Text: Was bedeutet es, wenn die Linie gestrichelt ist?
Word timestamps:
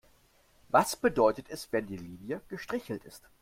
Was 0.69 0.95
bedeutet 0.95 1.47
es, 1.51 1.71
wenn 1.71 1.85
die 1.85 1.95
Linie 1.95 2.41
gestrichelt 2.49 3.05
ist? 3.05 3.29